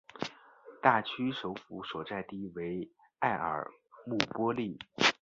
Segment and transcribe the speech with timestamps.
[0.81, 3.69] 大区首府所在地为埃尔
[4.03, 4.79] 穆波利。